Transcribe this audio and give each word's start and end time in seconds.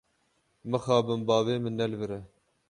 Mixabin 0.71 1.21
bavê 1.27 1.55
min 1.63 1.73
ne 1.79 1.85
li 1.91 1.97
vir 2.01 2.11
e. 2.19 2.21